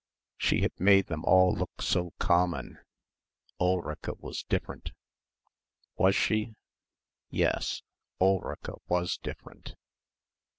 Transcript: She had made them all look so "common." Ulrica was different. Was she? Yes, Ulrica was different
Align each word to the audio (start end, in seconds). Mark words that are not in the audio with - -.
She 0.35 0.61
had 0.61 0.71
made 0.79 1.05
them 1.05 1.23
all 1.25 1.53
look 1.53 1.79
so 1.79 2.13
"common." 2.19 2.79
Ulrica 3.59 4.15
was 4.15 4.41
different. 4.41 4.93
Was 5.95 6.15
she? 6.15 6.55
Yes, 7.29 7.83
Ulrica 8.19 8.77
was 8.87 9.17
different 9.19 9.75